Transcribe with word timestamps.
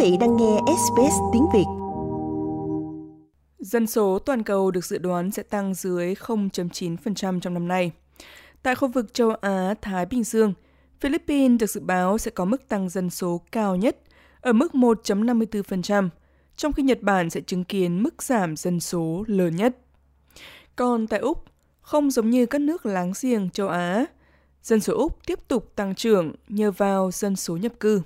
vị 0.00 0.16
đang 0.20 0.36
nghe 0.36 0.58
SBS 0.66 1.14
tiếng 1.32 1.46
Việt. 1.52 1.64
Dân 3.58 3.86
số 3.86 4.18
toàn 4.18 4.42
cầu 4.42 4.70
được 4.70 4.84
dự 4.84 4.98
đoán 4.98 5.30
sẽ 5.30 5.42
tăng 5.42 5.74
dưới 5.74 6.14
0.9% 6.14 7.40
trong 7.40 7.54
năm 7.54 7.68
nay. 7.68 7.92
Tại 8.62 8.74
khu 8.74 8.88
vực 8.88 9.14
châu 9.14 9.30
Á-Thái 9.30 10.06
Bình 10.06 10.24
Dương, 10.24 10.54
Philippines 11.00 11.60
được 11.60 11.70
dự 11.70 11.80
báo 11.80 12.18
sẽ 12.18 12.30
có 12.30 12.44
mức 12.44 12.68
tăng 12.68 12.88
dân 12.88 13.10
số 13.10 13.40
cao 13.52 13.76
nhất 13.76 13.96
ở 14.40 14.52
mức 14.52 14.72
1.54%, 14.72 16.08
trong 16.56 16.72
khi 16.72 16.82
Nhật 16.82 17.02
Bản 17.02 17.30
sẽ 17.30 17.40
chứng 17.40 17.64
kiến 17.64 18.02
mức 18.02 18.22
giảm 18.22 18.56
dân 18.56 18.80
số 18.80 19.24
lớn 19.26 19.56
nhất. 19.56 19.76
Còn 20.76 21.06
tại 21.06 21.20
Úc, 21.20 21.44
không 21.80 22.10
giống 22.10 22.30
như 22.30 22.46
các 22.46 22.60
nước 22.60 22.86
láng 22.86 23.12
giềng 23.22 23.50
châu 23.50 23.68
Á, 23.68 24.06
dân 24.62 24.80
số 24.80 24.96
Úc 24.96 25.26
tiếp 25.26 25.38
tục 25.48 25.72
tăng 25.76 25.94
trưởng 25.94 26.32
nhờ 26.48 26.70
vào 26.70 27.10
dân 27.10 27.36
số 27.36 27.56
nhập 27.56 27.72
cư. 27.80 28.02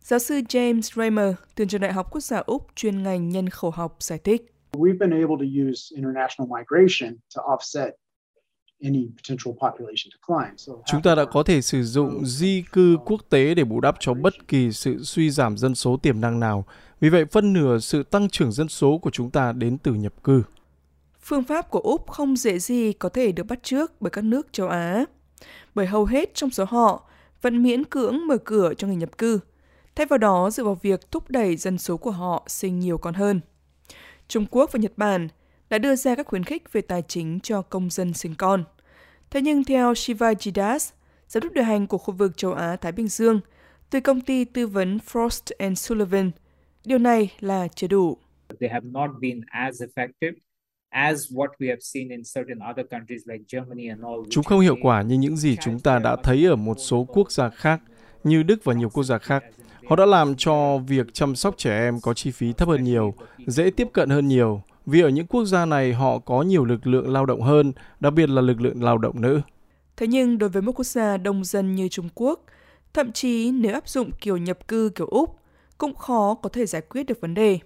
Giáo 0.00 0.18
sư 0.18 0.34
James 0.34 0.80
Raymer 0.80 1.34
từ 1.54 1.64
trường 1.64 1.80
Đại 1.80 1.92
học 1.92 2.08
Quốc 2.10 2.20
gia 2.20 2.38
Úc 2.38 2.66
chuyên 2.74 3.02
ngành 3.02 3.28
nhân 3.28 3.48
khẩu 3.48 3.70
học 3.70 3.96
giải 4.00 4.18
thích. 4.18 4.54
We've 4.72 4.98
been 4.98 5.10
able 5.10 5.36
to 5.38 5.68
use 5.68 5.96
international 5.96 6.48
migration 6.58 7.16
to 7.36 7.42
offset 7.42 7.90
Chúng 10.86 11.02
ta 11.02 11.14
đã 11.14 11.24
có 11.24 11.42
thể 11.42 11.62
sử 11.62 11.82
dụng 11.82 12.26
di 12.26 12.64
cư 12.72 12.96
quốc 13.04 13.20
tế 13.30 13.54
để 13.54 13.64
bù 13.64 13.80
đắp 13.80 13.96
cho 14.00 14.14
bất 14.14 14.48
kỳ 14.48 14.72
sự 14.72 15.02
suy 15.02 15.30
giảm 15.30 15.56
dân 15.56 15.74
số 15.74 15.96
tiềm 15.96 16.20
năng 16.20 16.40
nào. 16.40 16.64
Vì 17.00 17.08
vậy, 17.08 17.24
phân 17.24 17.52
nửa 17.52 17.78
sự 17.78 18.02
tăng 18.02 18.28
trưởng 18.28 18.52
dân 18.52 18.68
số 18.68 18.98
của 18.98 19.10
chúng 19.10 19.30
ta 19.30 19.52
đến 19.52 19.78
từ 19.78 19.94
nhập 19.94 20.24
cư. 20.24 20.42
Phương 21.20 21.44
pháp 21.44 21.70
của 21.70 21.78
Úc 21.78 22.10
không 22.10 22.36
dễ 22.36 22.58
gì 22.58 22.92
có 22.92 23.08
thể 23.08 23.32
được 23.32 23.44
bắt 23.44 23.62
chước 23.62 24.00
bởi 24.00 24.10
các 24.10 24.24
nước 24.24 24.52
châu 24.52 24.68
Á, 24.68 25.04
bởi 25.74 25.86
hầu 25.86 26.04
hết 26.04 26.34
trong 26.34 26.50
số 26.50 26.64
họ 26.68 27.08
vẫn 27.42 27.62
miễn 27.62 27.84
cưỡng 27.84 28.26
mở 28.26 28.36
cửa 28.44 28.74
cho 28.78 28.86
người 28.86 28.96
nhập 28.96 29.18
cư, 29.18 29.40
thay 29.94 30.06
vào 30.06 30.18
đó 30.18 30.50
dựa 30.50 30.64
vào 30.64 30.74
việc 30.74 31.10
thúc 31.10 31.30
đẩy 31.30 31.56
dân 31.56 31.78
số 31.78 31.96
của 31.96 32.10
họ 32.10 32.44
sinh 32.46 32.78
nhiều 32.78 32.98
con 32.98 33.14
hơn. 33.14 33.40
Trung 34.28 34.46
Quốc 34.50 34.72
và 34.72 34.78
Nhật 34.78 34.92
Bản 34.96 35.28
đã 35.70 35.78
đưa 35.78 35.96
ra 35.96 36.14
các 36.14 36.26
khuyến 36.26 36.44
khích 36.44 36.72
về 36.72 36.80
tài 36.80 37.02
chính 37.02 37.40
cho 37.40 37.62
công 37.62 37.90
dân 37.90 38.14
sinh 38.14 38.34
con. 38.34 38.64
Thế 39.30 39.40
nhưng 39.40 39.64
theo 39.64 39.92
Shivaji 39.92 40.52
Das, 40.54 40.92
giám 41.28 41.42
đốc 41.42 41.52
điều 41.52 41.64
hành 41.64 41.86
của 41.86 41.98
khu 41.98 42.14
vực 42.14 42.36
châu 42.36 42.52
Á-Thái 42.52 42.92
Bình 42.92 43.08
Dương, 43.08 43.40
từ 43.90 44.00
công 44.00 44.20
ty 44.20 44.44
tư 44.44 44.66
vấn 44.66 44.98
Frost 45.12 45.54
and 45.58 45.78
Sullivan, 45.78 46.30
điều 46.84 46.98
này 46.98 47.32
là 47.40 47.68
chưa 47.68 47.86
đủ. 47.86 48.16
They 48.60 48.70
have 48.70 48.88
not 48.90 49.10
been 49.20 49.40
as 49.50 49.82
effective 49.82 50.32
Chúng 54.30 54.44
không 54.44 54.60
hiệu 54.60 54.76
quả 54.82 55.02
như 55.02 55.14
những 55.14 55.36
gì 55.36 55.56
chúng 55.60 55.80
ta 55.80 55.98
đã 55.98 56.16
thấy 56.22 56.46
ở 56.46 56.56
một 56.56 56.76
số 56.78 57.06
quốc 57.08 57.32
gia 57.32 57.50
khác, 57.50 57.80
như 58.24 58.42
Đức 58.42 58.64
và 58.64 58.74
nhiều 58.74 58.88
quốc 58.88 59.04
gia 59.04 59.18
khác. 59.18 59.44
Họ 59.88 59.96
đã 59.96 60.06
làm 60.06 60.34
cho 60.36 60.78
việc 60.78 61.14
chăm 61.14 61.36
sóc 61.36 61.54
trẻ 61.58 61.78
em 61.78 62.00
có 62.00 62.14
chi 62.14 62.30
phí 62.30 62.52
thấp 62.52 62.68
hơn 62.68 62.84
nhiều, 62.84 63.14
dễ 63.46 63.70
tiếp 63.70 63.88
cận 63.92 64.10
hơn 64.10 64.28
nhiều, 64.28 64.62
vì 64.86 65.00
ở 65.00 65.08
những 65.08 65.26
quốc 65.26 65.44
gia 65.44 65.64
này 65.64 65.92
họ 65.92 66.18
có 66.18 66.42
nhiều 66.42 66.64
lực 66.64 66.86
lượng 66.86 67.12
lao 67.12 67.26
động 67.26 67.40
hơn, 67.40 67.72
đặc 68.00 68.12
biệt 68.12 68.28
là 68.28 68.42
lực 68.42 68.60
lượng 68.60 68.84
lao 68.84 68.98
động 68.98 69.20
nữ. 69.20 69.40
Thế 69.96 70.06
nhưng 70.06 70.38
đối 70.38 70.48
với 70.48 70.62
một 70.62 70.72
quốc 70.72 70.84
gia 70.84 71.16
đông 71.16 71.44
dân 71.44 71.74
như 71.74 71.88
Trung 71.88 72.08
Quốc, 72.14 72.44
thậm 72.92 73.12
chí 73.12 73.50
nếu 73.50 73.74
áp 73.74 73.88
dụng 73.88 74.10
kiểu 74.20 74.36
nhập 74.36 74.68
cư 74.68 74.90
kiểu 74.94 75.06
Úc, 75.06 75.38
cũng 75.78 75.94
khó 75.94 76.34
có 76.34 76.48
thể 76.48 76.66
giải 76.66 76.82
quyết 76.82 77.02
được 77.02 77.20
vấn 77.20 77.34
đề. 77.34 77.58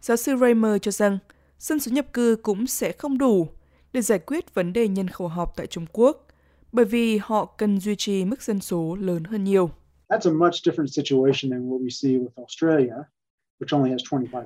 Giáo 0.00 0.16
sư 0.16 0.36
Raymer 0.36 0.76
cho 0.82 0.90
rằng, 0.90 1.18
dân 1.58 1.80
số 1.80 1.92
nhập 1.92 2.12
cư 2.12 2.36
cũng 2.42 2.66
sẽ 2.66 2.92
không 2.92 3.18
đủ 3.18 3.48
để 3.92 4.00
giải 4.00 4.18
quyết 4.18 4.54
vấn 4.54 4.72
đề 4.72 4.88
nhân 4.88 5.08
khẩu 5.08 5.28
học 5.28 5.52
tại 5.56 5.66
Trung 5.66 5.86
Quốc, 5.92 6.26
bởi 6.72 6.84
vì 6.84 7.18
họ 7.22 7.44
cần 7.44 7.80
duy 7.80 7.96
trì 7.96 8.24
mức 8.24 8.42
dân 8.42 8.60
số 8.60 8.96
lớn 9.00 9.24
hơn 9.24 9.44
nhiều. 9.44 9.70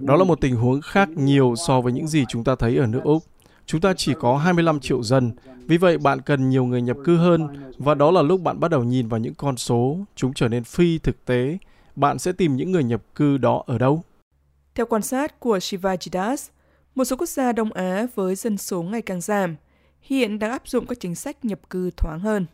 Đó 0.00 0.16
là 0.16 0.24
một 0.24 0.40
tình 0.40 0.56
huống 0.56 0.80
khác 0.80 1.08
nhiều 1.16 1.54
so 1.56 1.80
với 1.80 1.92
những 1.92 2.08
gì 2.08 2.24
chúng 2.28 2.44
ta 2.44 2.54
thấy 2.54 2.76
ở 2.76 2.86
nước 2.86 3.00
Úc. 3.04 3.22
Chúng 3.66 3.80
ta 3.80 3.94
chỉ 3.96 4.14
có 4.20 4.36
25 4.36 4.80
triệu 4.80 5.02
dân, 5.02 5.32
vì 5.66 5.76
vậy 5.76 5.98
bạn 5.98 6.20
cần 6.20 6.48
nhiều 6.48 6.64
người 6.64 6.82
nhập 6.82 6.96
cư 7.04 7.16
hơn 7.16 7.48
và 7.78 7.94
đó 7.94 8.10
là 8.10 8.22
lúc 8.22 8.40
bạn 8.40 8.60
bắt 8.60 8.70
đầu 8.70 8.84
nhìn 8.84 9.08
vào 9.08 9.20
những 9.20 9.34
con 9.34 9.56
số, 9.56 9.98
chúng 10.14 10.34
trở 10.34 10.48
nên 10.48 10.64
phi 10.64 10.98
thực 10.98 11.24
tế. 11.24 11.58
Bạn 11.96 12.18
sẽ 12.18 12.32
tìm 12.32 12.56
những 12.56 12.72
người 12.72 12.84
nhập 12.84 13.02
cư 13.14 13.38
đó 13.38 13.62
ở 13.66 13.78
đâu? 13.78 14.02
Theo 14.74 14.86
quan 14.86 15.02
sát 15.02 15.40
của 15.40 15.58
Shivaji 15.58 16.08
Das, 16.12 16.48
một 16.94 17.04
số 17.04 17.16
quốc 17.16 17.28
gia 17.28 17.52
Đông 17.52 17.72
Á 17.72 18.06
với 18.14 18.34
dân 18.34 18.58
số 18.58 18.82
ngày 18.82 19.02
càng 19.02 19.20
giảm 19.20 19.56
hiện 20.00 20.38
đang 20.38 20.50
áp 20.50 20.68
dụng 20.68 20.86
các 20.86 21.00
chính 21.00 21.14
sách 21.14 21.44
nhập 21.44 21.70
cư 21.70 21.90
thoáng 21.96 22.20
hơn. 22.20 22.46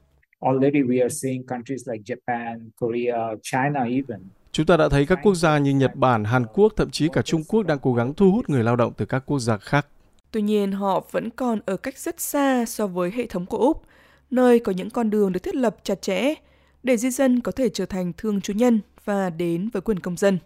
Chúng 4.52 4.66
ta 4.66 4.76
đã 4.76 4.88
thấy 4.88 5.06
các 5.06 5.18
quốc 5.22 5.34
gia 5.34 5.58
như 5.58 5.70
Nhật 5.70 5.96
Bản, 5.96 6.24
Hàn 6.24 6.44
Quốc, 6.54 6.72
thậm 6.76 6.90
chí 6.90 7.08
cả 7.12 7.22
Trung 7.22 7.44
Quốc 7.48 7.62
đang 7.62 7.78
cố 7.78 7.94
gắng 7.94 8.14
thu 8.14 8.30
hút 8.30 8.50
người 8.50 8.64
lao 8.64 8.76
động 8.76 8.92
từ 8.96 9.04
các 9.04 9.22
quốc 9.26 9.38
gia 9.38 9.56
khác. 9.56 9.86
Tuy 10.30 10.42
nhiên, 10.42 10.72
họ 10.72 11.06
vẫn 11.10 11.30
còn 11.30 11.60
ở 11.66 11.76
cách 11.76 11.98
rất 11.98 12.20
xa 12.20 12.64
so 12.64 12.86
với 12.86 13.10
hệ 13.10 13.26
thống 13.26 13.46
của 13.46 13.58
Úc, 13.58 13.82
nơi 14.30 14.58
có 14.58 14.72
những 14.72 14.90
con 14.90 15.10
đường 15.10 15.32
được 15.32 15.42
thiết 15.42 15.54
lập 15.54 15.76
chặt 15.82 16.02
chẽ 16.02 16.34
để 16.82 16.96
di 16.96 17.10
dân 17.10 17.40
có 17.40 17.52
thể 17.52 17.68
trở 17.68 17.86
thành 17.86 18.12
thương 18.16 18.40
chủ 18.40 18.52
nhân 18.52 18.80
và 19.04 19.30
đến 19.30 19.68
với 19.72 19.82
quyền 19.82 20.00
công 20.00 20.16
dân. 20.16 20.38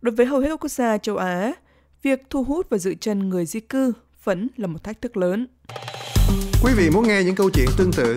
Đối 0.00 0.14
với 0.14 0.26
hầu 0.26 0.40
hết 0.40 0.48
các 0.48 0.60
quốc 0.60 0.70
gia 0.70 0.98
châu 0.98 1.16
Á, 1.16 1.52
việc 2.02 2.22
thu 2.30 2.44
hút 2.44 2.66
và 2.70 2.78
giữ 2.78 2.94
chân 3.00 3.28
người 3.28 3.46
di 3.46 3.60
cư 3.60 3.92
vẫn 4.24 4.48
là 4.56 4.66
một 4.66 4.84
thách 4.84 5.00
thức 5.00 5.16
lớn. 5.16 5.46
Quý 6.64 6.72
vị 6.76 6.90
muốn 6.90 7.08
nghe 7.08 7.22
những 7.24 7.34
câu 7.34 7.50
chuyện 7.50 7.66
tương 7.78 7.92
tự 7.92 8.16